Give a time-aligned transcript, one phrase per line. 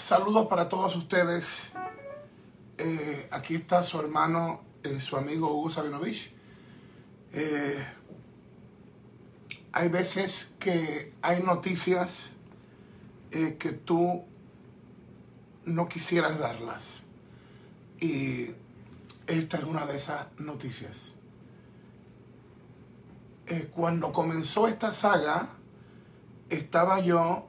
[0.00, 1.72] Saludos para todos ustedes.
[2.78, 6.32] Eh, aquí está su hermano, eh, su amigo Hugo Sabinovich.
[7.32, 7.86] Eh,
[9.70, 12.32] hay veces que hay noticias
[13.30, 14.24] que tú
[15.66, 17.02] no quisieras darlas.
[18.00, 18.52] Y
[19.28, 21.12] esta es una de esas noticias.
[23.72, 25.50] cuando comenzó esta saga,
[26.48, 27.48] estaba yo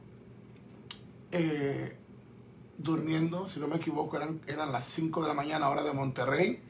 [2.84, 6.62] durmiendo, si no me equivoco, eran, eran las 5 de la mañana hora de Monterrey.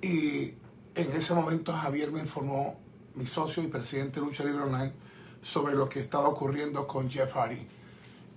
[0.00, 0.54] Y
[0.94, 2.78] en ese momento Javier me informó,
[3.14, 4.92] mi socio y presidente de Lucha Libre Online,
[5.42, 7.66] sobre lo que estaba ocurriendo con Jeff Hardy.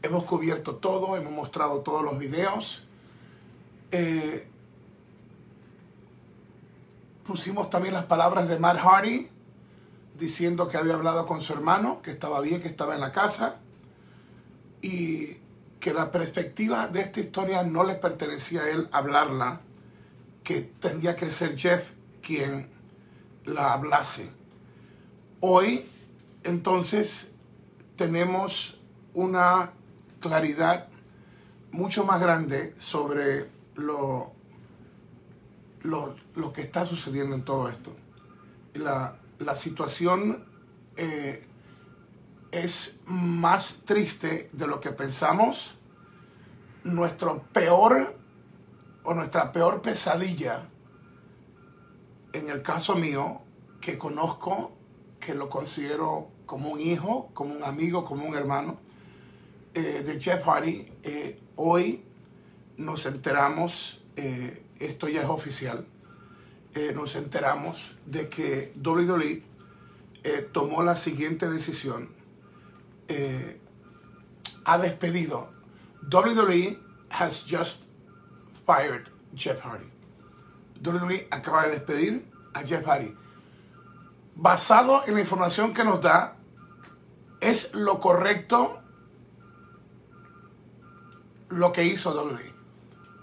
[0.01, 2.85] Hemos cubierto todo, hemos mostrado todos los videos.
[3.91, 4.47] Eh,
[7.25, 9.29] pusimos también las palabras de Matt Hardy
[10.17, 13.57] diciendo que había hablado con su hermano, que estaba bien, que estaba en la casa.
[14.81, 15.37] Y
[15.79, 19.61] que la perspectiva de esta historia no le pertenecía a él hablarla,
[20.43, 22.69] que tendría que ser Jeff quien
[23.45, 24.29] la hablase.
[25.39, 25.87] Hoy,
[26.43, 27.33] entonces,
[27.95, 28.79] tenemos
[29.13, 29.71] una
[30.19, 30.87] claridad
[31.71, 34.33] mucho más grande sobre lo,
[35.83, 37.95] lo, que está sucediendo en todo esto.
[38.73, 39.17] La,
[39.55, 40.43] situación
[40.95, 41.45] eh,
[42.51, 45.76] es más triste de lo que pensamos
[46.93, 48.15] nuestro peor
[49.03, 50.67] o nuestra peor pesadilla,
[52.33, 53.41] en el caso mío,
[53.79, 54.73] que conozco,
[55.19, 58.79] que lo considero como un hijo, como un amigo, como un hermano,
[59.73, 62.03] eh, de Jeff Hardy, eh, hoy
[62.77, 65.85] nos enteramos, eh, esto ya es oficial,
[66.93, 69.41] nos enteramos de que WWE
[70.51, 72.09] tomó la siguiente decisión.
[74.63, 75.56] ha despedido
[76.09, 76.77] WWE
[77.09, 77.85] has just
[78.65, 79.89] fired Jeff Hardy.
[80.81, 83.15] WWE acaba de despedir a Jeff Hardy.
[84.35, 86.35] Basado en la información que nos da,
[87.39, 88.81] es lo correcto
[91.49, 92.53] lo que hizo WWE.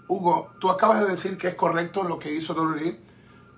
[0.07, 2.99] Hugo, tú acabas de decir que es correcto lo que hizo WWE.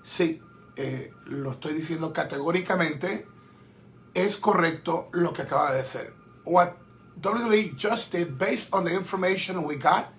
[0.01, 0.41] Sí,
[0.75, 3.27] eh, lo estoy diciendo categóricamente.
[4.13, 6.13] Es correcto lo que acaba de hacer.
[6.45, 6.73] What
[7.21, 10.13] WWE just did, based on the information we got,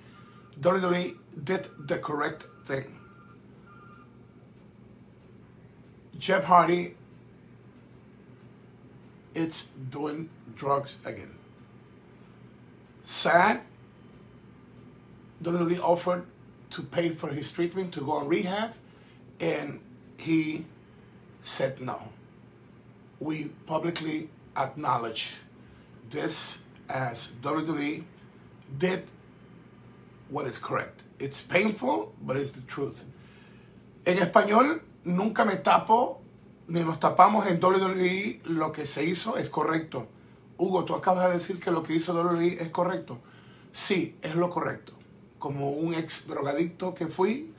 [0.61, 2.99] WWE did the correct thing.
[6.19, 6.97] Jeff Hardy,
[9.35, 11.35] it's doing drugs again.
[13.03, 13.61] Sad,
[15.43, 16.27] WWE offered
[16.71, 18.73] to pay for his treatment to go on rehab,
[19.39, 19.81] and
[20.17, 20.67] he
[21.41, 22.09] said no.
[23.21, 25.37] We publicly acknowledge
[26.11, 28.05] this as WWE
[28.79, 29.05] did
[30.31, 31.03] what is correct.
[31.19, 33.05] It's painful, but it's the truth.
[34.05, 36.21] En español, nunca me tapo,
[36.69, 38.41] ni nos tapamos en WWE.
[38.45, 40.07] Lo que se hizo es correcto.
[40.57, 43.19] Hugo, tú acabas de decir que lo que hizo WWE es correcto.
[43.71, 44.93] Sí, es lo correcto.
[45.39, 47.53] Como un ex drogadicto que fui,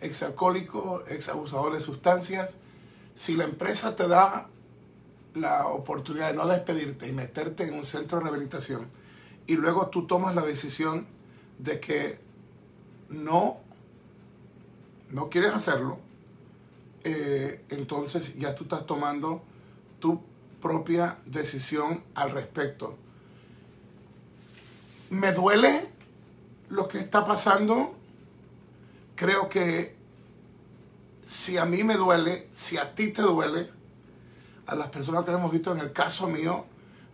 [0.00, 2.56] ex alcohólico, ex abusador de sustancias,
[3.14, 4.48] si la empresa te da
[5.34, 8.86] la oportunidad de no despedirte y meterte en un centro de rehabilitación
[9.46, 11.06] y luego tú tomas la decisión
[11.58, 12.18] de que
[13.08, 13.58] no,
[15.10, 15.98] no quieres hacerlo,
[17.04, 19.42] eh, entonces ya tú estás tomando
[20.00, 20.20] tu
[20.60, 22.96] propia decisión al respecto.
[25.10, 25.90] Me duele
[26.70, 27.94] lo que está pasando.
[29.14, 29.94] Creo que
[31.24, 33.70] si a mí me duele, si a ti te duele,
[34.66, 36.64] a las personas que hemos visto en el caso mío,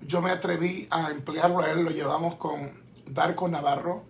[0.06, 2.70] yo me atreví a emplearlo a él, lo llevamos con
[3.06, 4.04] Darko Navarro,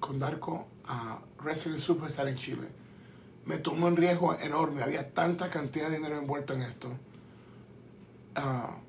[0.00, 2.68] con Darko a Wrestling Superstar en Chile.
[3.46, 6.88] Me tomó un riesgo enorme, había tanta cantidad de dinero envuelto en esto.
[8.36, 8.84] Uh,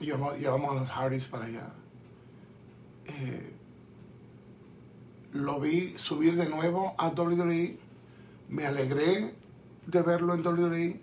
[0.00, 1.72] llevamos, a los Hardys para allá.
[3.06, 3.54] Eh,
[5.32, 7.78] lo vi subir de nuevo a WWE.
[8.48, 9.34] Me alegré
[9.86, 11.00] de verlo en WWE.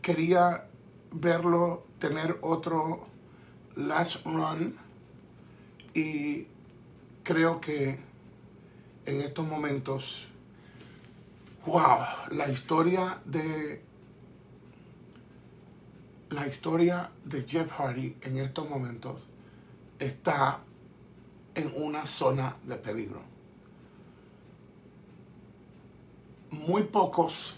[0.00, 0.66] Quería
[1.12, 3.06] verlo tener otro
[3.76, 4.76] last run
[5.94, 6.46] y
[7.22, 7.98] creo que
[9.06, 10.28] en estos momentos,
[11.66, 11.98] wow,
[12.30, 13.82] la historia de
[16.30, 19.20] la historia de Jeff Hardy en estos momentos
[19.98, 20.60] está
[21.54, 23.39] en una zona de peligro.
[26.50, 27.56] Muy pocos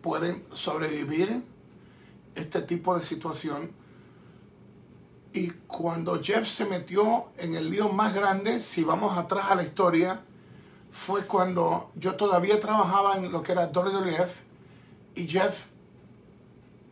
[0.00, 1.42] pueden sobrevivir
[2.34, 3.72] este tipo de situación
[5.32, 9.62] Y cuando Jeff se metió en el lío más grande, si vamos atrás a la
[9.62, 10.22] historia,
[10.90, 14.32] fue cuando yo todavía trabajaba en lo que era WWF
[15.14, 15.66] y Jeff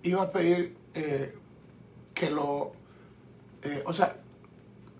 [0.02, 1.34] iba a pedir eh,
[2.12, 2.72] que lo,
[3.62, 4.18] eh, o sea,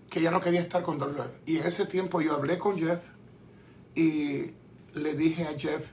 [0.09, 1.47] que ya no quería estar con WWF.
[1.47, 3.01] Y en ese tiempo yo hablé con Jeff
[3.93, 4.53] y
[4.95, 5.85] le dije a Jeff,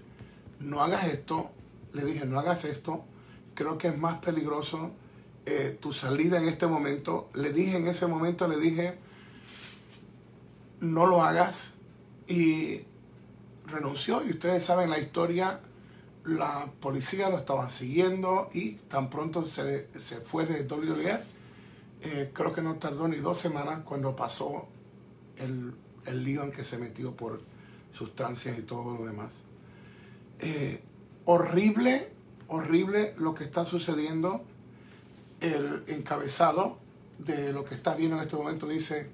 [0.61, 1.51] no hagas esto,
[1.93, 3.05] le dije, no hagas esto,
[3.55, 4.93] creo que es más peligroso
[5.45, 7.29] eh, tu salida en este momento.
[7.35, 8.97] Le dije en ese momento, le dije,
[10.81, 11.75] no lo hagas
[12.29, 12.83] y
[13.67, 14.25] renunció.
[14.25, 15.61] Y ustedes saben la historia,
[16.25, 21.21] la policía lo estaban siguiendo y tan pronto se, se fue de WWF.
[22.05, 24.67] Eh, creo que no tardó ni dos semanas cuando pasó
[25.39, 25.75] el,
[26.07, 27.41] el lío en que se metió por
[27.93, 29.33] sustancias y todo lo demás.
[30.41, 30.83] Eh,
[31.25, 32.11] horrible,
[32.49, 34.43] horrible lo que está sucediendo.
[35.41, 36.79] El encabezado
[37.19, 39.11] de lo que está viendo en este momento dice,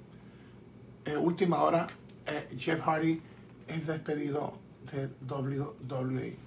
[1.05, 1.87] eh, última hora,
[2.25, 3.21] eh, Jeff Hardy
[3.67, 4.53] es despedido
[4.91, 6.37] de WWE.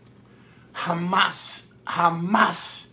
[0.73, 2.91] Jamás, jamás,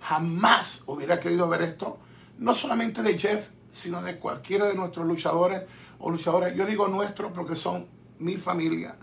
[0.00, 1.98] jamás hubiera querido ver esto,
[2.38, 5.62] no solamente de Jeff, sino de cualquiera de nuestros luchadores
[5.98, 6.56] o luchadores.
[6.56, 8.96] Yo digo nuestro porque son mi familia.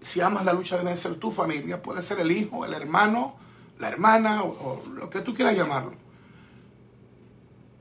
[0.00, 3.36] Si amas la lucha debe ser tu familia, puede ser el hijo, el hermano,
[3.78, 5.94] la hermana o, lo que tú quieras llamarlo.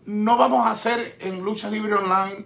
[0.06, 2.45] No vamos a hacer en lucha libre online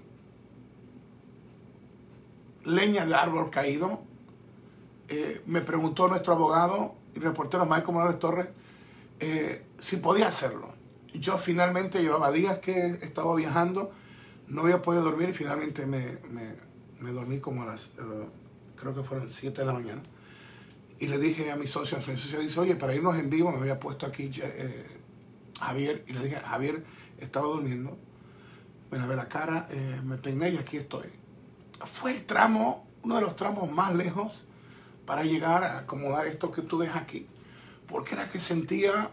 [2.66, 4.02] leña de árbol caído.
[5.08, 8.48] Eh, me preguntó nuestro abogado y reportero Michael Morales Torres
[9.20, 10.74] eh, si podía hacerlo.
[11.14, 13.92] Yo finalmente llevaba días que estaba viajando,
[14.48, 16.69] no había podido dormir y finalmente me me
[17.12, 18.30] dormí como a las, eh,
[18.76, 20.02] creo que fueron 7 de la mañana.
[21.00, 23.58] Y le dije a mi socio, mi socio dice, oye, para irnos en vivo me
[23.58, 24.86] había puesto aquí eh,
[25.60, 26.04] Javier.
[26.08, 26.84] Y le dije, Javier,
[27.20, 27.98] estaba durmiendo.
[28.92, 31.08] Me lavé la cara, eh, me peiné y aquí estoy.
[31.86, 34.46] Fue el tramo, uno de los tramos más lejos
[35.06, 37.28] para llegar a acomodar esto que tú ves aquí.
[37.88, 39.10] Porque era que sentía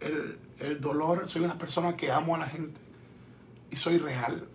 [0.00, 1.28] el, el dolor.
[1.28, 2.80] Soy una persona que amo a la gente
[3.70, 4.48] y soy real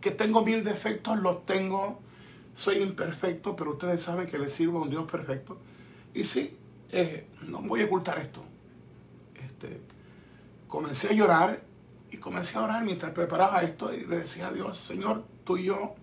[0.00, 2.00] que tengo mil defectos, los tengo,
[2.54, 5.58] soy imperfecto, pero ustedes saben que les sirvo a un Dios perfecto.
[6.14, 6.56] Y sí,
[6.90, 8.42] eh, no voy a ocultar esto.
[9.34, 9.80] Este,
[10.68, 11.62] comencé a llorar
[12.10, 15.64] y comencé a orar mientras preparaba esto y le decía a Dios, Señor, tú y
[15.64, 15.94] yo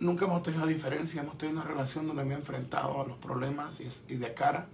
[0.00, 3.80] nunca hemos tenido diferencia, hemos tenido una relación donde me he enfrentado a los problemas
[3.80, 4.66] y, y de cara.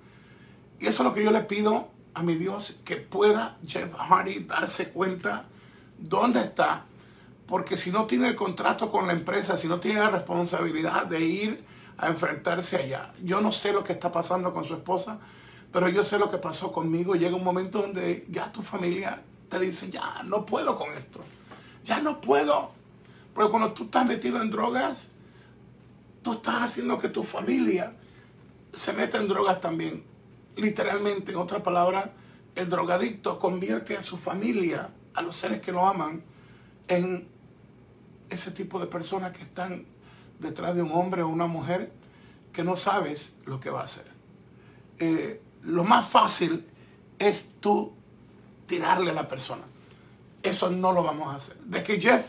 [0.78, 4.40] Y eso es lo que yo le pido a mi Dios, que pueda Jeff Hardy
[4.40, 5.46] darse cuenta
[5.98, 6.84] dónde está
[7.46, 11.20] porque si no tiene el contrato con la empresa, si no tiene la responsabilidad de
[11.25, 11.64] ir
[11.99, 15.19] a enfrentarse allá, yo no sé lo que está pasando con su esposa,
[15.73, 17.14] pero yo sé lo que pasó conmigo.
[17.14, 21.20] Llega un momento donde ya tu familia te dice, ya no puedo con esto,
[21.85, 22.73] ya no puedo.
[23.35, 25.11] Porque cuando tú estás metido en drogas,
[26.23, 27.94] tú estás haciendo que tu familia
[28.73, 30.05] se meta en drogas también.
[30.56, 32.12] Literalmente, en otra palabra,
[32.55, 36.23] el drogadicto convierte a su familia, a los seres que lo aman,
[36.88, 37.33] en
[38.34, 39.86] ese tipo de personas que están
[40.38, 41.92] detrás de un hombre o una mujer
[42.52, 44.06] que no sabes lo que va a hacer.
[44.98, 46.66] Eh, lo más fácil
[47.19, 47.92] es tú
[48.66, 49.62] tirarle a la persona.
[50.42, 51.56] Eso no lo vamos a hacer.
[51.61, 52.26] De que Jeff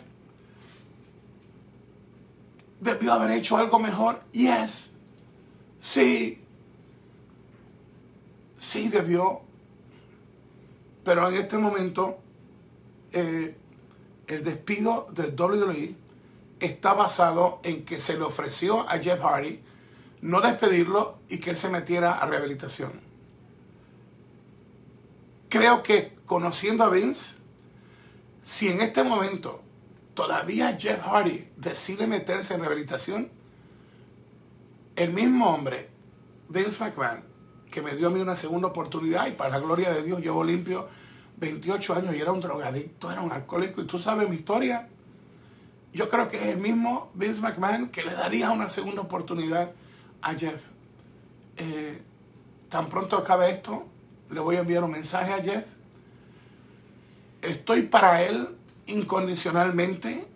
[2.79, 4.21] debió haber hecho algo mejor.
[4.31, 4.93] Yes.
[5.79, 6.41] Sí.
[8.57, 9.41] Sí debió.
[11.03, 12.17] Pero en este momento
[13.11, 13.55] eh,
[14.27, 15.95] el despido de WWE
[16.59, 19.61] está basado en que se le ofreció a Jeff Hardy
[20.21, 22.99] no despedirlo y que él se metiera a rehabilitación.
[25.49, 27.35] Creo que conociendo a Vince,
[28.41, 29.61] si en este momento
[30.13, 33.29] todavía Jeff Hardy decide meterse en rehabilitación,
[34.95, 35.89] el mismo hombre,
[36.49, 37.23] Vince McMahon,
[37.69, 40.43] que me dio a mí una segunda oportunidad y para la gloria de Dios llevo
[40.43, 40.87] limpio
[41.37, 43.81] 28 años y era un drogadicto, era un alcohólico.
[43.81, 44.87] Y tú sabes mi historia.
[45.93, 49.71] Yo creo que es el mismo Vince McMahon que le daría una segunda oportunidad
[50.21, 50.61] a Jeff.
[51.57, 52.01] Eh,
[52.67, 53.85] tan pronto acabe esto,
[54.29, 55.65] le voy a enviar un mensaje a Jeff.
[57.41, 58.49] Estoy para él
[58.87, 60.27] incondicionalmente,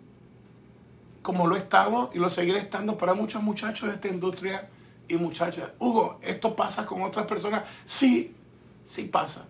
[1.22, 4.68] como lo he estado y lo seguiré estando para muchos muchachos de esta industria
[5.08, 5.70] y muchachas.
[5.78, 7.64] Hugo, ¿esto pasa con otras personas?
[7.84, 8.34] Sí,
[8.84, 9.46] sí pasa.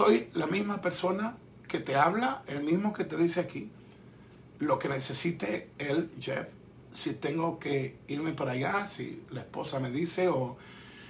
[0.00, 1.36] Soy la misma persona
[1.68, 3.70] que te habla, el mismo que te dice aquí,
[4.58, 6.48] lo que necesite él, Jeff,
[6.90, 10.56] si tengo que irme para allá, si la esposa me dice, o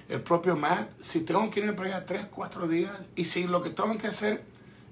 [0.09, 3.61] el propio Matt, si tengo que irme para allá tres, cuatro días, y si lo
[3.61, 4.43] que tengo que hacer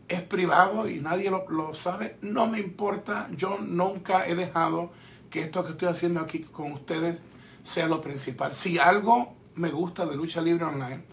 [0.08, 4.92] es privado y nadie lo, lo sabe, no me importa, yo nunca he dejado
[5.30, 7.22] que esto que estoy haciendo aquí con ustedes
[7.64, 8.54] sea lo principal.
[8.54, 11.04] Si algo me gusta de lucha libre online,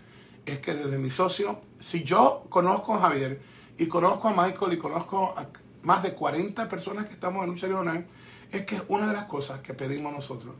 [0.47, 3.41] es que desde mi socio, si yo conozco a Javier
[3.77, 5.49] y conozco a Michael y conozco a
[5.83, 8.05] más de 40 personas que estamos en lucha libre
[8.51, 10.55] es que una de las cosas que pedimos nosotros,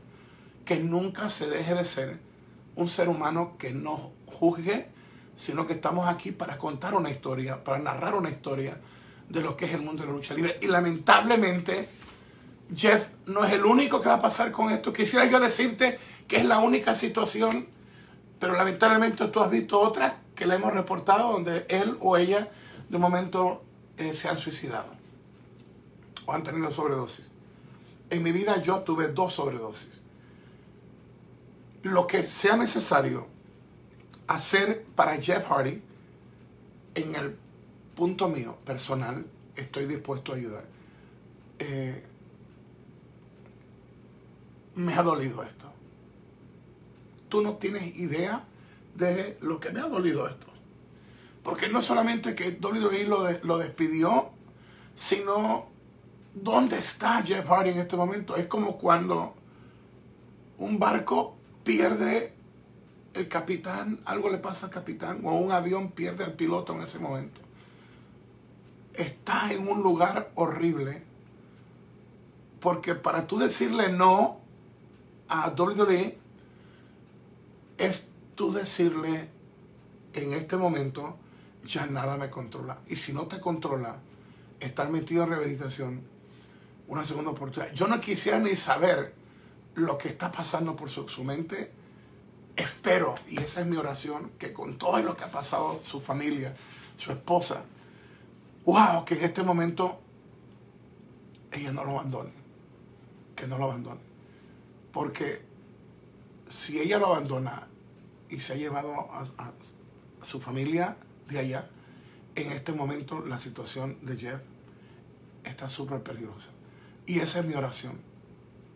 [0.65, 2.19] que nunca se deje de ser
[2.75, 4.87] un ser humano que no juzgue,
[5.35, 8.77] sino que estamos aquí para contar una historia, para narrar una historia
[9.29, 10.59] de lo que es el mundo de la lucha libre.
[10.61, 11.89] Y lamentablemente,
[12.75, 14.93] Jeff no es el único que va a pasar con esto.
[14.93, 17.67] Quisiera yo decirte que es la única situación,
[18.39, 22.49] pero lamentablemente tú has visto otras que le hemos reportado donde él o ella
[22.89, 23.63] de momento
[23.97, 24.97] eh, se han suicidado
[26.25, 27.31] o han tenido sobredosis.
[28.09, 30.03] En mi vida yo tuve dos sobredosis.
[31.83, 33.27] Lo que sea necesario
[34.27, 35.81] hacer para Jeff Hardy,
[36.95, 37.37] en el
[37.95, 39.25] punto mío personal,
[39.55, 40.65] estoy dispuesto a ayudar.
[41.59, 42.03] Eh,
[44.75, 45.71] me ha dolido esto.
[47.29, 48.43] Tú no tienes idea
[48.95, 50.47] de lo que me ha dolido esto.
[51.43, 54.29] Porque no solamente que WWE lo, lo despidió,
[54.95, 55.67] sino
[56.33, 58.35] dónde está Jeff Hardy en este momento.
[58.35, 59.35] Es como cuando
[60.57, 62.33] un barco pierde
[63.13, 66.99] el capitán, algo le pasa al capitán, o un avión pierde al piloto en ese
[66.99, 67.41] momento.
[68.93, 71.03] Está en un lugar horrible.
[72.59, 74.39] Porque para tú decirle no
[75.29, 76.17] a WWE
[77.77, 79.29] es tú decirle
[80.13, 81.17] en este momento,
[81.63, 82.79] ya nada me controla.
[82.87, 83.97] Y si no te controla,
[84.59, 86.01] estar metido en rehabilitación,
[86.87, 87.73] una segunda oportunidad.
[87.73, 89.13] Yo no quisiera ni saber
[89.75, 91.71] lo que está pasando por su, su mente.
[92.55, 96.55] Espero, y esa es mi oración, que con todo lo que ha pasado su familia,
[96.97, 97.63] su esposa,
[98.65, 99.99] wow, que en este momento
[101.51, 102.31] ella no lo abandone.
[103.35, 104.01] Que no lo abandone.
[104.91, 105.46] Porque
[106.47, 107.67] si ella lo abandona
[108.29, 109.53] y se ha llevado a,
[110.21, 111.69] su familia de allá,
[112.35, 114.41] en este momento la situación de Jeff
[115.43, 116.49] está súper peligrosa.
[117.05, 117.99] Y esa es mi oración.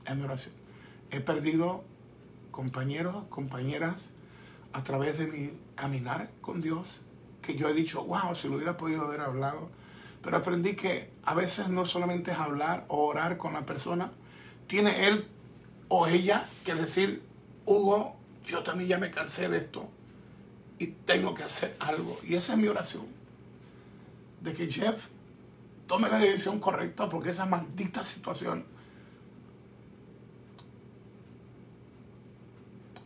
[0.05, 0.53] Es mi oración.
[1.09, 1.83] He perdido
[2.51, 4.13] compañeros, compañeras
[4.73, 7.01] a través de mi caminar con Dios,
[7.41, 9.69] que yo he dicho, wow, si lo hubiera podido haber hablado.
[10.21, 14.11] Pero aprendí que a veces no solamente es hablar o orar con la persona,
[14.67, 15.27] tiene Él
[15.89, 17.21] o ella que decir,
[17.65, 18.15] Hugo,
[18.45, 19.89] yo también ya me cansé de esto
[20.79, 22.19] y tengo que hacer algo.
[22.23, 23.05] Y esa es mi oración.
[24.41, 25.07] De que Jeff
[25.87, 28.65] tome la decisión correcta porque esa maldita situación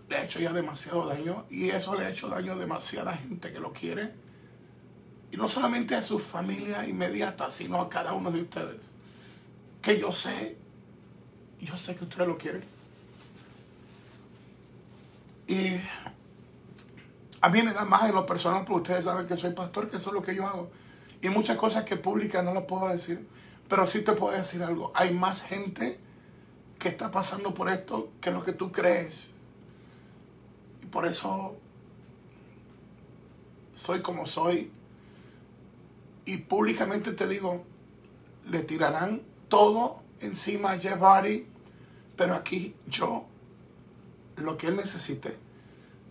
[0.08, 3.52] le ha hecho ya demasiado daño y eso le ha hecho daño a demasiada gente
[3.52, 4.14] que lo quiere.
[5.32, 8.94] Y no solamente a su familia inmediata, sino a cada uno de ustedes.
[9.82, 10.56] Que yo sé,
[11.60, 12.75] yo sé que ustedes lo quieren.
[15.48, 15.80] Y
[17.42, 19.98] a mí me da más en lo personal, porque ustedes saben que soy pastor, que
[19.98, 20.72] eso es lo que yo hago.
[21.22, 23.28] Y muchas cosas que públicas no las puedo decir.
[23.68, 24.92] Pero sí te puedo decir algo.
[24.96, 26.00] Hay más gente
[26.78, 29.32] que está pasando por esto que lo que tú crees.
[30.84, 31.56] Y por eso
[33.74, 34.72] soy como soy.
[36.26, 37.64] Y públicamente te digo,
[38.50, 41.48] le tirarán todo encima a Jeff Hardy.
[42.16, 43.26] Pero aquí yo
[44.38, 45.38] lo que él necesite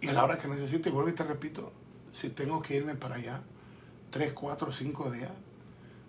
[0.00, 1.73] y a la hora que necesite, y vuelvo y te repito,
[2.12, 3.43] si tengo que irme para allá
[4.11, 5.31] tres, cuatro, cinco días,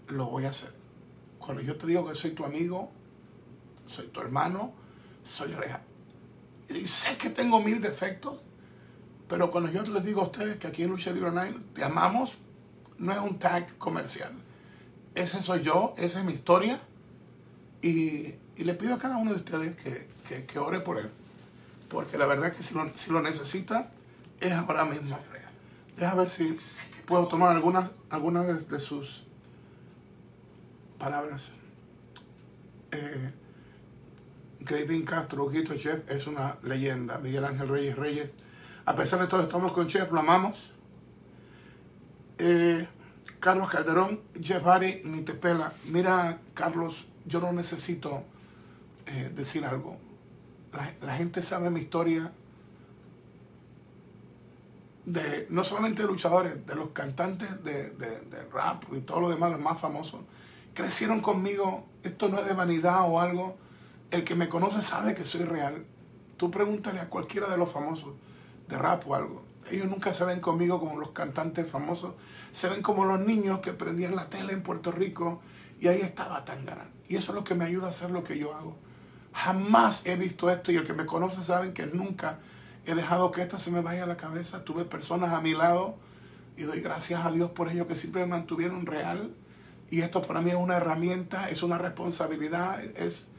[0.09, 0.73] lo voy a hacer.
[1.39, 2.91] Cuando yo te digo que soy tu amigo,
[3.85, 4.73] soy tu hermano,
[5.23, 5.81] soy real.
[6.69, 8.41] Y sé que tengo mil defectos,
[9.27, 12.37] pero cuando yo les digo a ustedes que aquí en Lucha Libre Online te amamos,
[12.97, 14.33] no es un tag comercial.
[15.15, 16.81] Ese soy yo, esa es mi historia.
[17.81, 21.09] Y, y le pido a cada uno de ustedes que, que, que ore por él
[21.89, 23.91] porque la verdad es que si lo, si lo necesita,
[24.39, 25.17] es ahora mismo.
[25.97, 26.57] Deja ver si
[27.05, 29.25] puedo tomar algunas, algunas de, sus
[30.97, 31.53] palabras.
[32.91, 33.31] Eh,
[35.05, 37.17] Castro, Ojito Chef, es una leyenda.
[37.19, 38.29] Miguel Ángel Reyes Reyes.
[38.85, 40.71] A pesar de todo, estamos con Chef, lo amamos.
[42.37, 42.87] Eh,
[43.39, 45.23] Carlos Calderón, Jeff Harry, ni.
[45.85, 48.23] Mira, Carlos, yo no necesito
[49.05, 50.04] eh, decir algo
[51.01, 52.31] la, gente sabe mi historia
[55.05, 57.93] de no solamente de luchadores, de los cantantes de,
[58.51, 60.21] rap y todo lo demás, los más famosos,
[60.73, 61.85] crecieron conmigo.
[62.03, 63.57] Esto no es de vanidad o algo.
[64.11, 65.85] El que me conoce sabe que soy real.
[66.37, 68.13] Tú pregúntale a cualquiera de los famosos.
[68.67, 69.43] de rap o algo.
[69.69, 72.13] Ellos nunca se ven conmigo como los cantantes famosos,
[72.51, 75.41] se ven como los niños que prendían la tele en Puerto Rico
[75.79, 76.89] y ahí estaba Tangana.
[77.07, 78.75] Y eso es lo que me ayuda a hacer lo que yo hago.
[79.35, 82.39] Jamás he visto esto y el que me conoce saben que nunca
[82.85, 84.63] he dejado que esto se me vaya a la cabeza.
[84.63, 85.97] Tuve personas a mi lado
[86.55, 89.33] y doy gracias a Dios por ello que siempre me mantuvieron real.
[89.91, 93.29] Y esto para mí es una herramienta, es una responsabilidad, es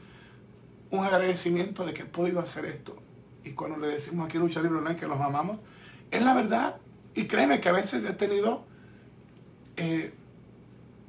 [0.91, 2.95] un agradecimiento de que he podido hacer esto.
[3.43, 5.57] Y cuando le decimos aquí Lucha Libre Online que los amamos,
[6.11, 6.75] es la verdad.
[7.15, 8.65] Y créeme que a veces he tenido
[9.77, 10.13] eh,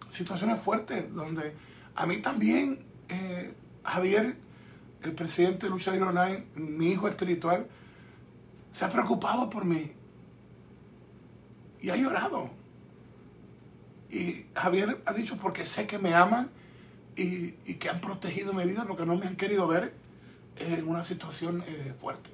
[0.09, 1.55] situaciones fuertes donde
[1.95, 3.53] a mí también, eh,
[3.85, 4.48] Javier,
[5.03, 5.93] el presidente de Lucha
[6.55, 7.67] mi hijo espiritual,
[8.73, 9.93] se ha preocupado por mí
[11.81, 12.51] y ha llorado.
[14.11, 16.51] Y Javier ha dicho, porque sé que me aman
[17.17, 19.95] y, que han protegido mi vida, lo que no me han querido ver
[20.57, 22.31] en una situación eh, fuerte.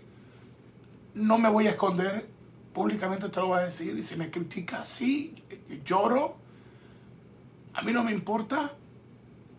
[1.14, 2.28] No me voy a esconder,
[2.72, 5.34] públicamente te lo voy a decir, y si me critica, sí,
[5.84, 6.36] lloro.
[7.74, 8.72] A mí no me importa,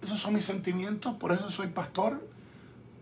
[0.02, 2.26] esos son mis sentimientos, por eso soy pastor,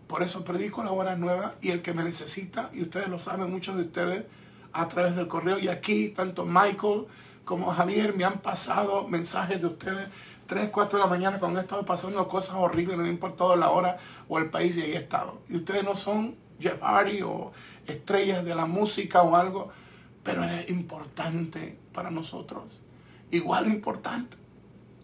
[0.06, 3.50] por eso predico la buena nueva y el que me necesita, y ustedes lo saben,
[3.50, 4.24] muchos de ustedes,
[4.72, 7.06] a través del correo y aquí, tanto Michael
[7.44, 10.08] como Javier me han pasado mensajes de ustedes
[10.46, 13.56] 3, 4 de la mañana cuando he estado pasando cosas horribles, no me ha importado
[13.56, 13.96] la hora
[14.28, 15.40] o el país y ahí he estado.
[15.48, 17.52] Y ustedes no son Jeff Hardy o
[17.86, 19.70] estrellas de la música o algo,
[20.22, 22.82] pero es importante para nosotros.
[23.30, 24.36] Igual importante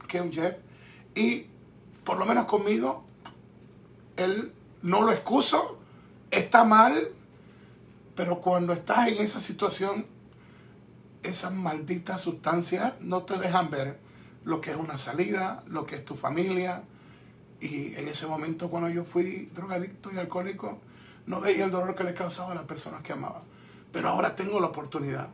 [0.08, 0.56] que un Jeff.
[1.14, 1.46] Y
[2.04, 3.04] por lo menos conmigo,
[4.16, 5.78] él no lo excuso,
[6.30, 7.08] está mal,
[8.14, 10.06] pero cuando estás en esa situación,
[11.22, 13.98] esas malditas sustancias no te dejan ver
[14.44, 16.82] lo que es una salida, lo que es tu familia.
[17.60, 20.78] Y en ese momento cuando yo fui drogadicto y alcohólico,
[21.26, 23.42] no veía el dolor que le causaba a las personas que amaba.
[23.92, 25.28] Pero ahora tengo la oportunidad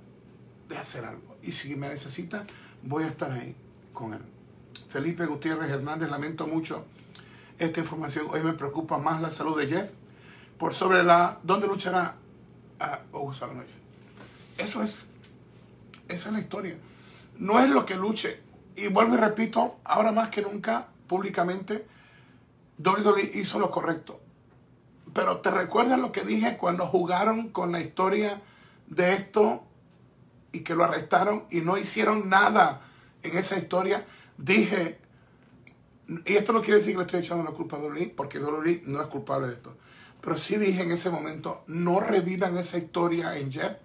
[0.69, 1.37] de hacer algo.
[1.43, 2.45] Y si me necesita,
[2.83, 3.55] voy a estar ahí
[3.93, 4.23] con él.
[4.89, 6.85] Felipe Gutiérrez Hernández, lamento mucho
[7.59, 8.27] esta información.
[8.31, 9.91] Hoy me preocupa más la salud de Jeff
[10.59, 11.39] por sobre la...
[11.43, 12.17] ¿Dónde luchará?
[13.13, 13.33] Oh,
[14.59, 15.05] Eso es...
[16.09, 16.77] Esa es la historia.
[17.39, 18.41] No es lo que luche.
[18.77, 21.87] Y vuelvo y repito, ahora más que nunca, públicamente,
[22.79, 24.21] WWE hizo lo correcto.
[25.13, 28.43] Pero te recuerdas lo que dije cuando jugaron con la historia
[28.87, 29.65] de esto
[30.53, 32.83] y que lo arrestaron y no hicieron nada
[33.23, 34.07] en esa historia.
[34.37, 34.99] Dije,
[36.09, 38.83] y esto no quiere decir que le estoy echando la culpa a WWE, porque WWE
[38.87, 39.77] no es culpable de esto.
[40.21, 43.77] Pero sí dije en ese momento, no revivan esa historia en Jeff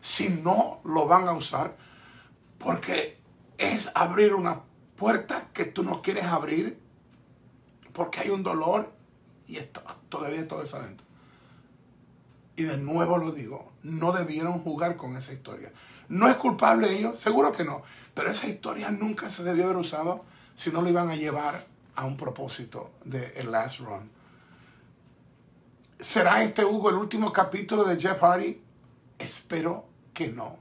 [0.00, 1.76] si no lo van a usar,
[2.58, 3.18] porque
[3.56, 4.62] es abrir una
[4.96, 6.78] puerta que tú no quieres abrir,
[7.92, 8.92] porque hay un dolor
[9.46, 11.06] y está, todavía todo eso adentro.
[12.56, 15.72] Y de nuevo lo digo, no debieron jugar con esa historia.
[16.08, 17.18] ¿No es culpable ellos?
[17.18, 17.82] Seguro que no.
[18.14, 20.24] Pero esa historia nunca se debió haber usado
[20.62, 24.08] si no lo iban a llevar a un propósito de el Last Run.
[25.98, 28.62] ¿Será este, Hugo, el último capítulo de Jeff Hardy?
[29.18, 30.58] Espero que no.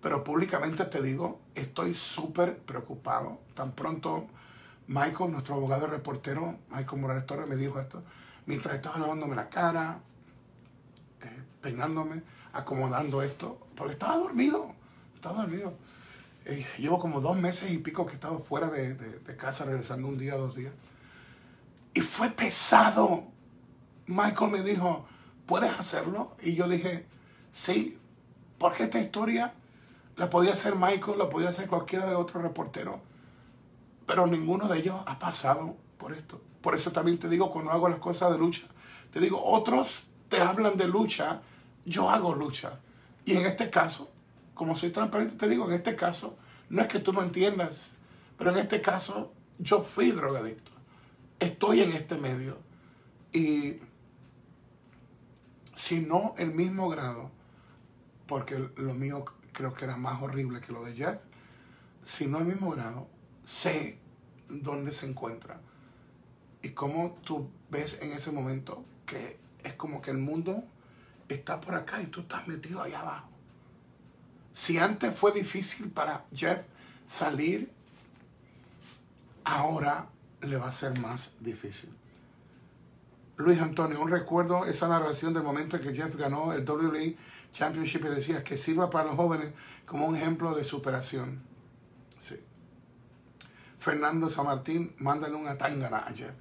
[0.00, 3.40] Pero públicamente te digo, estoy súper preocupado.
[3.54, 4.28] Tan pronto
[4.86, 8.04] Michael, nuestro abogado reportero, Michael Morales Torres, me dijo esto.
[8.46, 9.98] Mientras estaba lavándome la cara,
[11.22, 14.72] eh, peinándome, acomodando esto, porque estaba dormido,
[15.16, 15.74] estaba dormido.
[16.46, 20.18] Eh, llevo como dos meses y pico que he estado fuera de, casa, regresando un
[20.18, 20.72] día, dos días.
[21.94, 23.24] Y fue pesado.
[24.06, 25.06] Michael me dijo,
[25.46, 26.36] ¿puedes hacerlo?
[26.42, 27.06] Y yo dije,
[27.50, 27.98] sí,
[28.58, 29.54] porque esta historia
[30.16, 32.96] la podía hacer Michael, la podía hacer cualquiera de otros reporteros.
[34.06, 36.42] Pero ninguno de ellos ha pasado por esto.
[36.60, 38.62] Por eso también te digo, cuando hago las cosas de lucha,
[39.10, 41.40] te digo, otros te hablan de lucha,
[41.86, 42.80] yo hago lucha.
[43.24, 44.10] Y en este caso,
[44.54, 46.36] como soy transparente, te digo, en este caso,
[46.68, 47.94] no es que tú no entiendas,
[48.38, 50.70] pero en este caso yo fui drogadicto.
[51.38, 52.58] Estoy en este medio.
[53.32, 53.78] Y
[55.74, 57.30] si no el mismo grado,
[58.26, 61.18] porque lo mío creo que era más horrible que lo de Jeff,
[62.02, 63.08] si no el mismo grado,
[63.44, 63.98] sé
[64.48, 65.60] dónde se encuentra.
[66.62, 70.64] Y cómo tú ves en ese momento que es como que el mundo
[71.28, 73.33] está por acá y tú estás metido allá abajo.
[74.54, 76.60] Si antes fue difícil para Jeff
[77.04, 77.70] salir,
[79.42, 80.06] ahora
[80.42, 81.90] le va a ser más difícil.
[83.36, 87.16] Luis Antonio, un recuerdo esa narración del momento en que Jeff ganó el WWE
[87.52, 89.52] Championship y decía que sirva para los jóvenes
[89.86, 91.42] como un ejemplo de superación.
[92.20, 92.40] Sí.
[93.80, 96.32] Fernando San Martín, mándale un atangana a Jeff.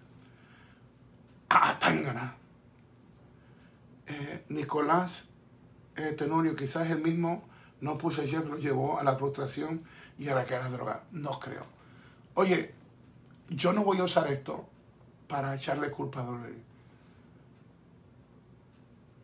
[1.49, 2.35] Atangana.
[4.05, 5.31] Eh, Nicolás
[5.95, 7.51] eh, Tenorio, quizás el mismo
[7.83, 9.83] no Jeff, lo llevó a la frustración
[10.17, 11.03] y a la cara de droga.
[11.11, 11.65] No creo.
[12.33, 12.73] Oye,
[13.49, 14.65] yo no voy a usar esto
[15.27, 16.63] para echarle culpa a WWE.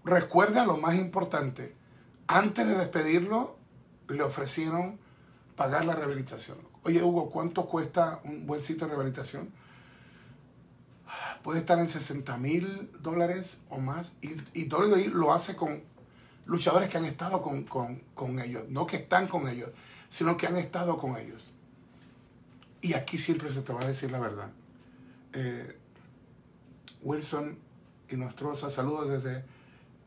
[0.03, 1.73] Recuerda lo más importante.
[2.27, 3.55] Antes de despedirlo,
[4.09, 4.99] le ofrecieron
[5.55, 6.57] pagar la rehabilitación.
[6.83, 9.53] Oye, Hugo, ¿cuánto cuesta un buen sitio de rehabilitación?
[11.43, 14.17] Puede estar en 60 mil dólares o más.
[14.21, 15.81] Y, y lo hace con
[16.49, 18.63] luchadores que han estado con, ellos.
[18.69, 19.69] No que están con ellos,
[20.09, 21.41] sino que han estado con ellos.
[22.81, 24.49] Y aquí siempre se te va a decir la verdad.
[25.33, 25.77] Eh,
[27.03, 27.57] Wilson
[28.09, 29.45] y Nostroza, saludos desde,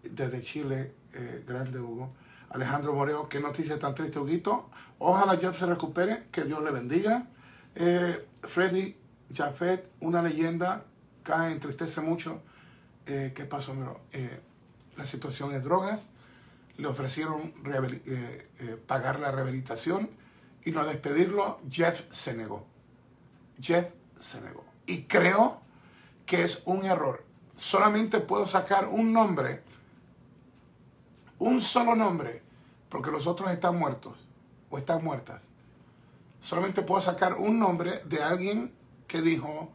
[0.03, 2.13] desde Chile, eh, grande Hugo.
[2.51, 4.69] Alejandro Moreo, qué noticia tan triste, Huguito.
[4.99, 7.29] Ojalá Jeff se recupere, que Dios le bendiga.
[7.77, 8.97] Eh, Freddy
[9.33, 10.85] Jafet, una leyenda,
[11.23, 12.43] cae, entristece mucho.
[13.05, 13.75] ¿Qué pasó,
[14.97, 16.11] la situación es drogas
[16.77, 20.11] le ofrecieron eh, eh, pagar la rehabilitación
[20.65, 22.67] y no despedirlo, Jeff se negó.
[23.61, 23.87] Jeff
[24.19, 24.65] se negó.
[24.87, 25.61] Y creo
[26.25, 27.25] que es un error.
[27.57, 29.63] Solamente puedo sacar un nombre,
[31.39, 32.43] un solo nombre,
[32.89, 34.17] porque los otros están muertos
[34.71, 35.49] o están muertas.
[36.41, 38.73] Solamente puedo sacar un nombre de alguien
[39.07, 39.71] que dijo,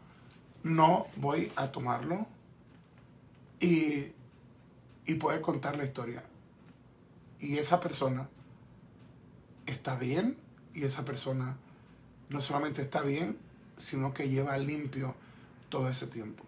[0.64, 2.26] no voy a tomarlo
[3.60, 4.14] y,
[5.06, 6.24] y poder contar la historia
[7.40, 8.30] y esa persona
[9.66, 10.38] está bien
[10.74, 11.58] y esa persona
[12.30, 13.38] no solamente está bien,
[13.78, 15.16] sino que lleva limpio
[15.70, 16.44] todo ese tiempo.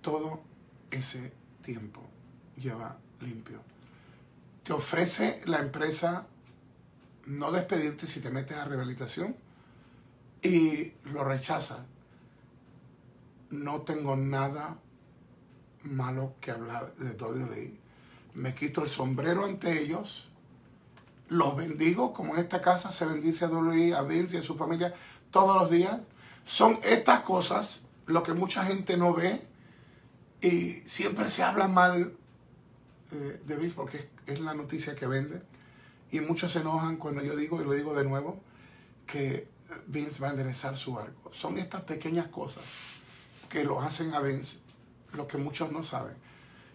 [0.00, 0.42] Todo
[0.90, 2.02] ese tiempo
[2.56, 3.60] lleva limpio.
[4.62, 6.26] Te ofrece la empresa
[7.26, 9.36] no despedirte si te metes a rehabilitación
[10.42, 11.80] y lo rechazas.
[13.50, 14.76] No tengo nada
[15.82, 17.81] malo que hablar de ley
[18.34, 20.28] me quito el sombrero ante ellos,
[21.28, 24.56] los bendigo, como en esta casa se bendice a Dolly, a Vince y a su
[24.56, 24.92] familia
[25.30, 26.00] todos los días.
[26.44, 29.42] Son estas cosas lo que mucha gente no ve
[30.40, 32.14] y siempre se habla mal
[33.12, 35.42] eh, de Vince porque es, la noticia que vende.
[36.10, 38.38] Y muchos se enojan cuando yo digo, y lo digo de nuevo,
[39.06, 39.48] que
[39.86, 41.32] Vince va a enderezar su barco.
[41.32, 42.62] Son estas pequeñas cosas
[43.48, 44.60] que lo hacen a Vince,
[45.14, 46.14] lo que muchos no saben.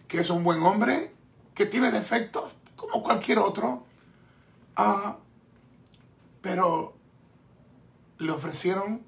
[0.08, 1.12] Que es un buen hombre,
[1.58, 3.84] que tiene defectos como cualquier otro,
[4.76, 5.18] ah,
[6.40, 6.94] pero
[8.18, 9.02] le ofrecieron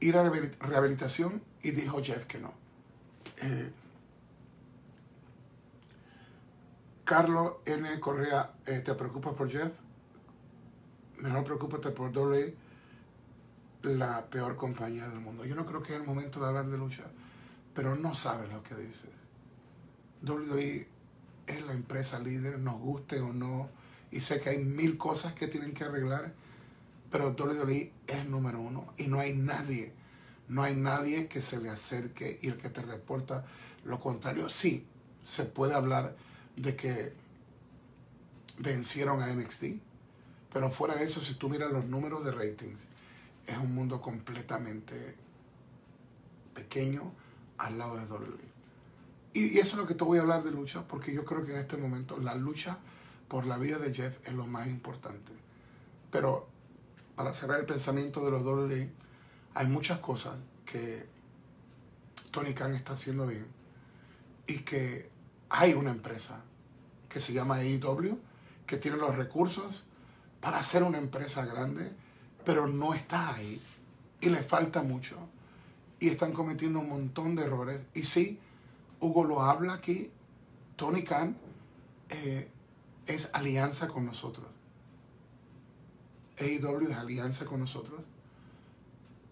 [0.00, 2.50] ir a rehabilitación y dijo Jeff que no.
[3.42, 3.70] Eh,
[7.04, 8.00] Carlos N.
[8.00, 9.72] Correa, eh, ¿te preocupas por Jeff?
[11.18, 12.54] Mejor preocúpate por Dolly,
[13.82, 15.44] la peor compañía del mundo.
[15.44, 17.04] Yo no creo que es el momento de hablar de lucha,
[17.74, 19.15] pero no sabes lo que dices.
[20.26, 20.88] WWE
[21.46, 23.68] es la empresa líder, nos guste o no,
[24.10, 26.32] y sé que hay mil cosas que tienen que arreglar,
[27.10, 29.92] pero WWE es número uno y no hay nadie,
[30.48, 33.44] no hay nadie que se le acerque y el que te reporta
[33.84, 34.48] lo contrario.
[34.48, 34.86] Sí,
[35.24, 36.16] se puede hablar
[36.56, 37.12] de que
[38.58, 39.64] vencieron a NXT,
[40.52, 42.80] pero fuera de eso, si tú miras los números de ratings,
[43.46, 45.14] es un mundo completamente
[46.54, 47.12] pequeño
[47.58, 48.55] al lado de WWE.
[49.36, 51.52] Y, eso es lo que te voy a hablar de lucha, porque yo creo que
[51.52, 52.78] en este momento la lucha
[53.28, 55.30] por la vida de Jeff es lo más importante.
[56.10, 56.48] Pero
[57.16, 58.90] para cerrar el pensamiento de los WWE,
[59.52, 61.06] hay muchas cosas que
[62.30, 63.46] Tony Khan está haciendo bien
[64.46, 65.10] y que
[65.50, 66.40] hay una empresa
[67.10, 68.18] que se llama AEW
[68.66, 69.84] que tiene los recursos
[70.40, 71.92] para hacer una empresa grande,
[72.46, 73.60] pero no está ahí
[74.22, 75.18] y le falta mucho
[75.98, 78.40] y están cometiendo un montón de errores y sí,
[79.00, 80.10] Hugo lo habla aquí,
[80.76, 81.36] Tony Khan
[82.08, 82.48] eh,
[83.06, 84.46] es alianza con nosotros.
[86.38, 88.02] AEW es alianza con nosotros.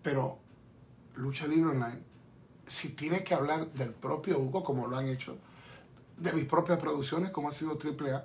[0.02, 0.38] Pero
[1.16, 1.98] Lucha Libre Online,
[2.66, 5.38] si tiene que hablar del propio Hugo, como lo han hecho,
[6.18, 8.24] de mis propias producciones, como ha sido AAA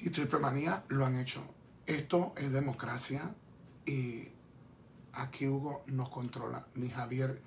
[0.00, 1.42] y Triple Manía, lo han hecho.
[1.86, 3.34] Esto es democracia
[3.86, 4.28] y
[5.12, 7.40] aquí Hugo nos controla, ni Javier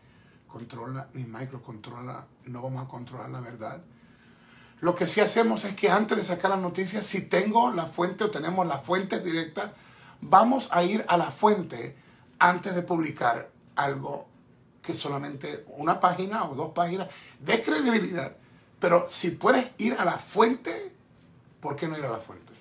[0.56, 3.82] controla, ni Micro controla, no vamos a controlar la verdad.
[4.80, 8.24] Lo que sí hacemos es que antes de sacar las noticias, si tengo la fuente
[8.24, 9.74] o tenemos la fuente directa,
[10.22, 11.98] vamos a ir a la fuente
[12.40, 14.28] antes de publicar algo
[14.82, 17.10] que solamente una página o dos páginas
[17.42, 18.38] de credibilidad.
[18.80, 20.94] Pero si puedes ir a la fuente,
[21.60, 22.54] ¿por qué no ir a la fuente?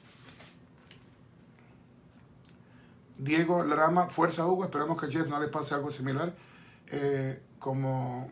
[3.19, 6.35] Diego Larama, fuerza Hugo, esperemos que a Jeff no le pase algo similar.
[6.89, 8.31] Eh, como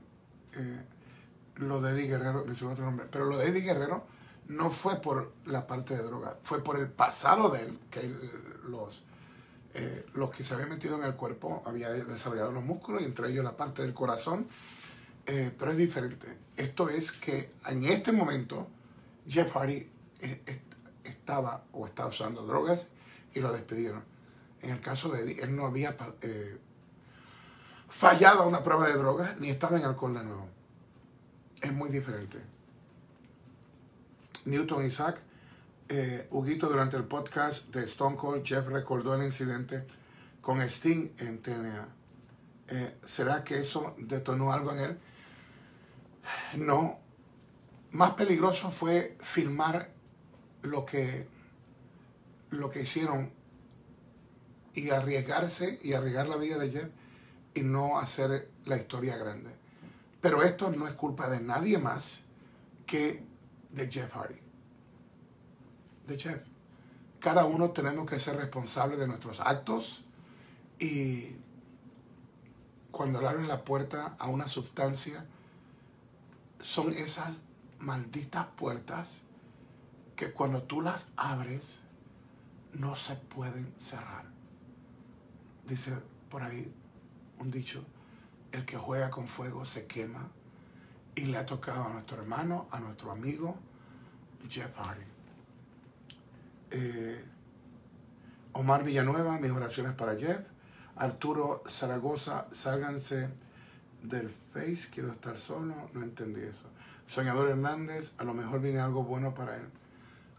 [0.52, 0.82] eh,
[1.56, 4.04] lo de Eddie Guerrero, otro nombre, pero lo de Eddie Guerrero
[4.48, 8.14] no fue por la parte de droga, fue por el pasado de él, que
[8.68, 9.02] los,
[9.72, 13.30] eh, los que se habían metido en el cuerpo había desarrollado los músculos y entre
[13.30, 14.48] ellos la parte del corazón.
[15.24, 16.26] Eh, pero es diferente.
[16.58, 18.66] Esto es que en este momento
[19.26, 19.88] Jeff Hardy
[21.04, 22.88] estaba o estaba usando drogas
[23.34, 24.04] y lo despidieron.
[24.60, 25.96] En el caso de Eddie, él no había
[27.92, 30.48] fallado una prueba de drogas ni estaba en alcohol de nuevo.
[31.60, 32.38] Es muy diferente.
[34.46, 35.20] Newton Isaac,
[35.88, 39.84] eh, Huguito, durante el podcast de Stone Cold, Jeff recordó el incidente
[40.40, 41.88] con Sting en TNA.
[42.68, 44.98] Eh, ¿Será que eso detonó algo en él?
[46.56, 46.98] No.
[47.92, 49.90] Más peligroso fue filmar
[50.62, 51.28] lo que,
[52.50, 53.30] lo que hicieron
[54.74, 56.88] y arriesgarse y arriesgar la vida de Jeff
[57.54, 59.50] y no hacer la historia grande.
[60.20, 62.22] Pero esto no es culpa de nadie más
[62.86, 63.24] que
[63.70, 64.38] de Jeff Hardy.
[66.06, 66.42] De Jeff.
[67.18, 70.04] Cada uno tenemos que ser responsables de nuestros actos
[70.78, 71.36] y
[72.90, 75.24] cuando le abren la puerta a una sustancia,
[76.60, 77.42] son esas
[77.78, 79.22] malditas puertas
[80.14, 81.80] que cuando tú las abres
[82.72, 84.24] no se pueden cerrar.
[85.66, 85.96] Dice
[86.28, 86.72] por ahí
[87.42, 87.84] un dicho,
[88.52, 90.28] el que juega con fuego se quema
[91.14, 93.56] y le ha tocado a nuestro hermano, a nuestro amigo
[94.48, 95.04] Jeff Hardy.
[96.70, 97.24] Eh,
[98.52, 100.40] Omar Villanueva, mis oraciones para Jeff.
[100.96, 103.28] Arturo Zaragoza, sálganse
[104.02, 106.68] del Face, quiero estar solo, no entendí eso.
[107.06, 109.66] Soñador Hernández, a lo mejor viene algo bueno para él.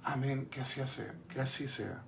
[0.04, 2.04] Amén, que así sea, que así sea.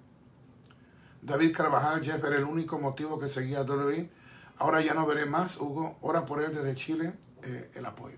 [1.21, 4.09] David Carvajal, Jeff era el único motivo que seguía a WWE.
[4.57, 5.97] Ahora ya no veré más, Hugo.
[6.01, 7.13] Ora por él desde Chile,
[7.43, 8.17] eh, el apoyo.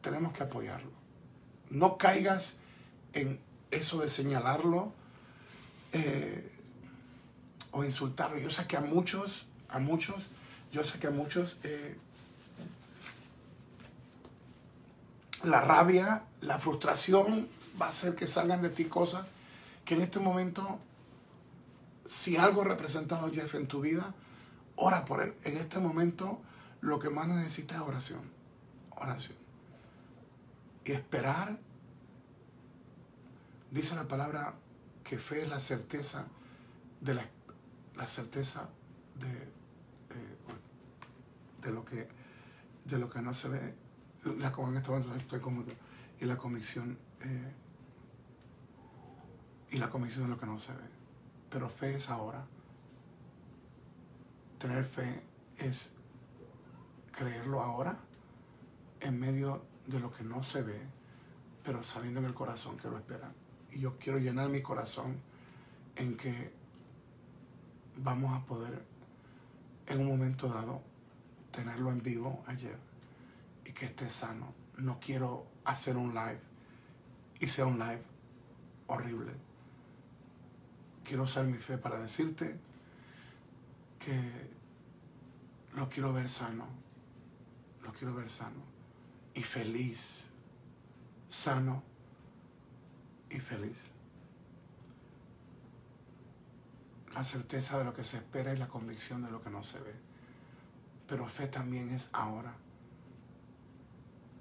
[0.00, 0.90] Tenemos que apoyarlo.
[1.70, 2.58] No caigas
[3.12, 3.40] en
[3.70, 4.92] eso de señalarlo
[5.92, 6.50] eh,
[7.70, 8.38] o insultarlo.
[8.38, 10.28] Yo sé que a muchos, a muchos,
[10.70, 11.96] yo sé que a muchos eh,
[15.44, 17.48] la rabia, la frustración
[17.80, 19.26] va a hacer que salgan de ti cosas
[19.84, 20.78] que en este momento,
[22.06, 24.14] si algo ha representado Jeff en tu vida,
[24.82, 25.34] ora por él.
[25.44, 26.40] En este momento
[26.80, 28.20] lo que más necesita es oración.
[28.90, 29.38] Oración.
[30.84, 31.58] Y esperar.
[33.70, 34.54] Dice la palabra
[35.04, 36.26] que fe es la certeza
[37.00, 38.68] de la, certeza
[39.18, 40.38] de, eh,
[41.62, 42.08] de, lo que
[42.84, 43.74] de lo que no se ve.
[44.24, 45.72] La, en este momento estoy cómodo.
[46.20, 47.52] Y la convicción eh,
[49.70, 50.84] y la convicción de lo que no se ve.
[51.50, 52.44] Pero fe es ahora.
[54.62, 55.20] Tener fe
[55.58, 55.96] es
[57.10, 57.98] creerlo ahora
[59.00, 60.80] en medio de lo que no se ve,
[61.64, 63.32] pero sabiendo en el corazón que lo espera.
[63.72, 65.16] Y yo quiero llenar mi corazón
[65.96, 66.52] en que
[67.96, 68.84] vamos a poder
[69.88, 70.80] en un momento dado
[71.50, 72.78] tenerlo en vivo ayer
[73.64, 74.54] y que esté sano.
[74.78, 76.40] No quiero hacer un live
[77.40, 78.04] y sea un live
[78.86, 79.32] horrible
[81.04, 82.58] quiero usar mi fe para decirte
[84.04, 84.50] que
[85.74, 86.66] lo quiero ver sano,
[87.82, 88.62] lo quiero ver sano
[89.34, 90.28] y feliz,
[91.28, 91.82] sano
[93.30, 93.88] y feliz.
[97.14, 99.80] La certeza de lo que se espera y la convicción de lo que no se
[99.80, 99.94] ve.
[101.06, 102.54] Pero fe también es ahora.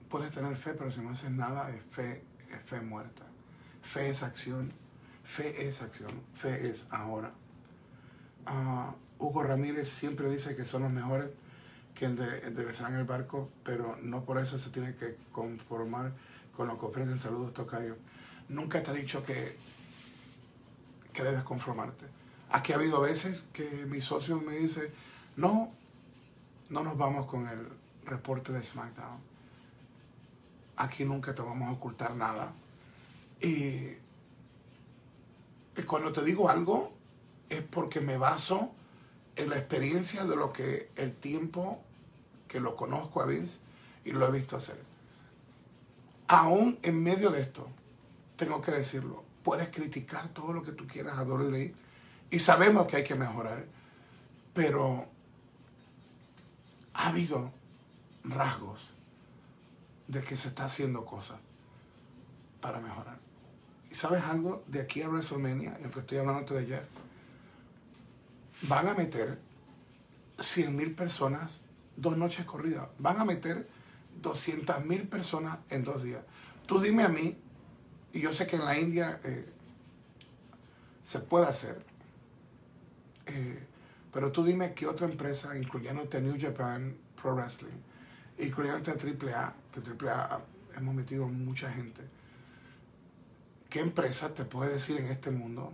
[0.10, 3.24] Puedes tener fe, pero si no haces nada, es fe, es fe muerta.
[3.82, 4.74] Fe es acción
[5.24, 7.32] Fe es acción, fe es ahora.
[8.46, 11.30] Ah, Hugo Ramírez siempre dice que son los mejores
[11.94, 16.12] que enderezarán el barco, pero no por eso se tiene que conformar
[16.58, 17.20] con lo que ofrecen.
[17.20, 17.96] Saludos, Tocayo.
[18.50, 19.56] Nunca te he dicho que,
[21.14, 22.06] que debes conformarte.
[22.50, 24.92] Aquí ha habido veces que mi socio me dice,
[25.38, 25.72] no,
[26.70, 27.68] no nos vamos con el
[28.06, 29.20] reporte de SmackDown.
[30.78, 32.52] Aquí nunca te vamos a ocultar nada.
[33.40, 33.94] Y
[35.86, 36.92] cuando te digo algo
[37.50, 38.72] es porque me baso
[39.36, 41.82] en la experiencia de lo que el tiempo
[42.48, 43.60] que lo conozco a Vince
[44.04, 44.82] y lo he visto hacer.
[46.28, 47.68] Aún en medio de esto,
[48.36, 51.74] tengo que decirlo, puedes criticar todo lo que tú quieras a WWE
[52.30, 53.66] y sabemos que hay que mejorar,
[54.54, 55.08] pero
[56.94, 57.52] ha habido
[58.24, 58.92] rasgos
[60.08, 61.40] de que se está haciendo cosas
[62.60, 63.18] para mejorar.
[63.90, 64.64] ¿Y sabes algo?
[64.68, 66.88] De aquí a WrestleMania, en que estoy hablando de ayer,
[68.64, 69.40] van a meter
[70.40, 71.62] 100 mil personas
[71.96, 72.88] dos noches corridas.
[73.00, 73.68] Van a meter
[74.22, 76.24] 200 mil personas en dos días.
[76.66, 77.38] Tú dime a mí
[78.14, 79.46] y yo sé que en la India eh,
[81.04, 81.84] se puede hacer,
[83.26, 83.68] eh,
[84.12, 87.80] pero tú dime qué otra empresa, incluyéndote New Japan Pro Wrestling,
[88.40, 90.42] incluyéndote AAA, que AAA
[90.78, 92.02] hemos metido mucha gente,
[93.70, 95.74] ¿qué empresa te puede decir en este mundo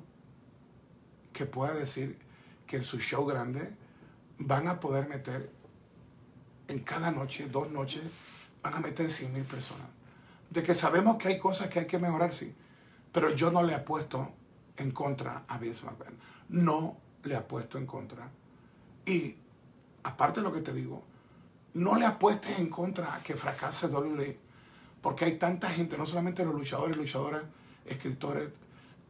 [1.34, 2.17] que pueda decir
[2.67, 3.73] que en su show grande
[4.38, 5.49] van a poder meter
[6.67, 8.03] en cada noche, dos noches,
[8.62, 9.88] van a meter 100 mil personas?
[10.49, 12.56] De que sabemos que hay cosas que hay que mejorar, sí,
[13.12, 14.32] pero yo no le apuesto
[14.77, 16.17] en contra a Vince McMahon.
[16.49, 18.30] No le apuesto en contra.
[19.06, 19.36] Y
[20.03, 21.03] aparte de lo que te digo,
[21.73, 24.38] no le apuestes en contra a que fracase WWE,
[25.01, 27.43] porque hay tanta gente, no solamente los luchadores, luchadoras,
[27.86, 28.49] escritores,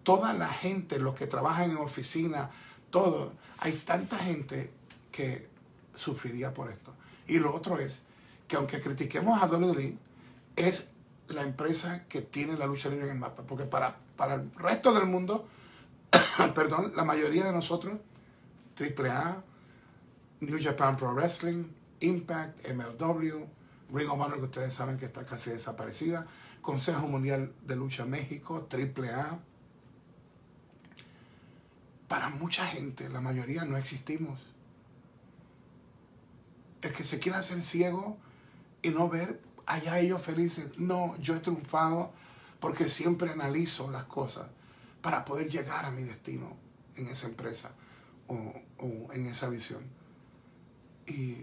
[0.04, 2.50] toda la gente, los que trabajan en oficina,
[2.90, 4.72] todo, hay tanta gente
[5.12, 5.48] que
[5.94, 6.94] sufriría por esto.
[7.28, 8.04] Y lo otro es
[8.48, 9.98] que aunque critiquemos a WWE,
[10.56, 10.90] es
[11.28, 14.94] la empresa que tiene la lucha libre en el mapa, porque para, para el resto
[14.94, 15.46] del mundo,
[16.56, 18.00] perdón, la mayoría de nosotros,
[18.80, 19.44] AAA,
[20.40, 21.66] New Japan Pro Wrestling,
[22.00, 23.46] Impact, MLW,
[23.92, 26.28] Ring of Honor, que ustedes saben que está casi desaparecida,
[26.62, 29.40] Consejo Mundial de Lucha México, AAA.
[32.08, 34.40] Para mucha gente, la mayoría no existimos.
[36.82, 38.18] El que se quiera hacer ciego
[38.82, 40.78] y no ver allá ellos felices.
[40.78, 42.12] No, yo he triunfado
[42.60, 44.48] porque siempre analizo las cosas
[45.02, 46.56] para poder llegar a mi destino
[46.96, 47.72] en esa empresa
[48.28, 48.54] o,
[49.14, 49.84] en esa visión.
[51.06, 51.38] Y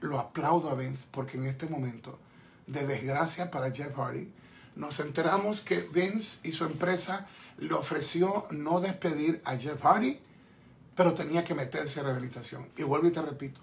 [0.00, 2.18] lo aplaudo a Vince porque en este momento
[2.66, 4.32] de desgracia para Jeff Hardy,
[4.76, 7.26] nos enteramos que Vince y su empresa
[7.58, 10.18] le ofreció no despedir a Jeff Hardy,
[10.94, 12.68] pero tenía que meterse a rehabilitación.
[12.76, 13.60] Y vuelvo y te repito,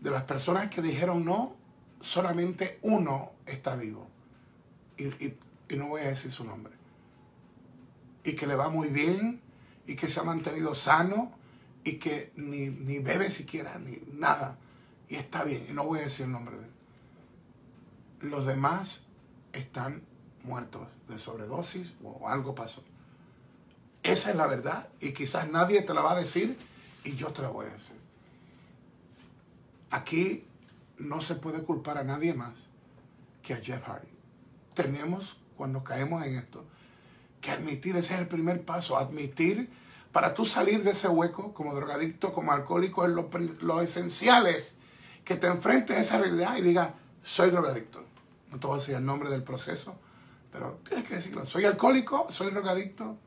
[0.00, 1.56] de las personas que dijeron no,
[2.00, 4.08] solamente uno está vivo.
[4.96, 5.34] Y,
[5.76, 6.72] no voy a decir su nombre.
[8.22, 9.40] Y que le va muy bien
[9.86, 11.32] y que se ha mantenido sano
[11.82, 14.56] y que ni, ni bebe siquiera, ni nada.
[15.08, 18.30] Y está bien, y no voy a decir el nombre de él.
[18.30, 19.06] Los demás
[19.52, 20.02] están
[20.44, 22.82] muertos de sobredosis o algo pasó.
[24.02, 26.56] Esa es la verdad y quizás nadie te la va a decir
[27.02, 27.96] y yo te la voy a decir.
[29.90, 30.46] Aquí
[30.98, 32.68] no se puede culpar a nadie más
[33.42, 34.08] que a Jeff Hardy.
[34.74, 36.64] Tenemos, cuando caemos en esto,
[37.40, 39.70] que admitir, ese es el primer paso, admitir
[40.12, 43.28] para tú salir de ese hueco como drogadicto, como alcohólico, es lo,
[43.60, 44.76] lo esencial es
[45.24, 46.90] que te enfrentes a esa realidad y digas,
[47.22, 48.04] soy drogadicto.
[48.50, 49.96] No te voy a decir el nombre del proceso,
[50.54, 51.44] pero tienes que decirlo.
[51.44, 53.18] Soy alcohólico, soy drogadicto,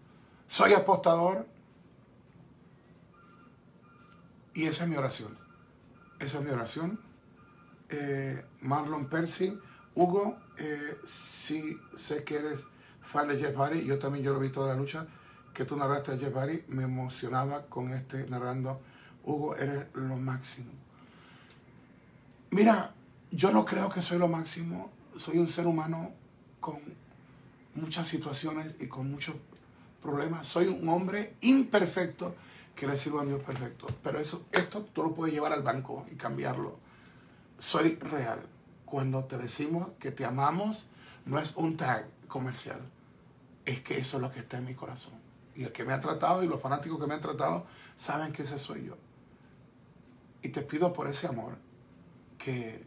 [0.47, 1.45] soy apostador.
[4.53, 5.37] Y esa es mi oración.
[6.19, 7.01] Esa es mi oración.
[7.89, 9.59] Eh, Marlon Percy,
[9.93, 12.63] Hugo, eh, si sé que eres
[13.01, 15.05] fan de Jeff Hardy, yo también yo lo vi toda la lucha
[15.53, 18.79] que tú narraste a Jeff Hardy, me emocionaba con este narrando.
[19.25, 20.71] Hugo, eres lo máximo.
[22.51, 22.93] Mira,
[23.31, 26.13] yo no creo que soy lo máximo, soy un ser humano
[26.61, 26.79] con
[27.77, 29.35] muchas situaciones y con muchos
[30.01, 30.45] problemas.
[30.45, 32.35] Soy un hombre imperfecto
[32.75, 33.87] que le sirvo a Dios perfecto.
[34.03, 36.77] Pero eso, esto tú lo puedes llevar al banco y cambiarlo
[37.57, 38.39] soy real.
[38.85, 40.87] Cuando te decimos que te amamos,
[41.25, 42.79] no es un tag comercial.
[43.65, 45.15] Es que eso es lo que está en mi corazón.
[45.55, 48.43] Y el que me ha tratado y los fanáticos que me han tratado saben que
[48.43, 48.97] ese soy yo.
[50.41, 51.57] Y te pido por ese amor
[52.37, 52.83] que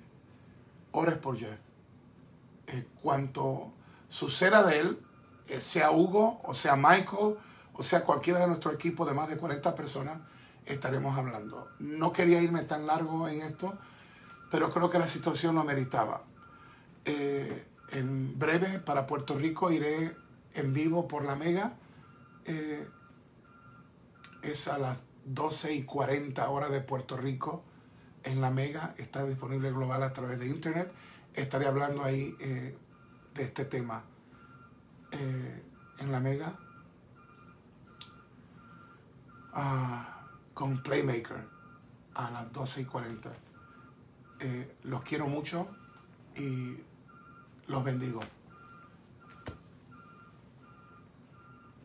[0.93, 1.59] ores por Jeff.
[2.69, 3.73] En cuanto
[4.11, 4.99] suceda de él,
[5.49, 7.37] eh, sea Hugo o sea Michael
[7.73, 10.19] o sea cualquiera de nuestro equipo de más de 40 personas,
[10.67, 11.71] estaremos hablando.
[11.79, 13.79] No quería irme tan largo en esto
[14.51, 16.23] pero creo que la situación lo meritaba.
[17.05, 20.15] Eh, en breve para Puerto Rico iré
[20.55, 21.75] en vivo por la Mega.
[22.45, 22.87] Eh,
[24.43, 27.63] es a las 12 y 40 horas de Puerto Rico
[28.25, 28.95] en la Mega.
[28.99, 30.93] Está disponible global a través de Internet.
[31.35, 32.37] Estaré hablando ahí
[33.35, 34.03] de este tema
[35.13, 36.59] en la Mega.
[40.55, 41.47] Con Playmaker
[42.15, 43.33] a las 12 y 40.
[44.41, 45.69] Eh, los quiero mucho
[46.37, 46.77] y
[47.67, 48.21] los bendigo.